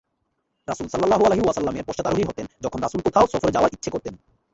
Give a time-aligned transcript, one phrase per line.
[0.67, 4.13] রাসূলুল্লাহ সাল্লাল্লাহু আলাইহি ওয়াসাল্লামের পশ্চাতারোহী হতেন, যখন রাসূল কোথাও সফরে যাওয়ার ইচ্ছে করতেন।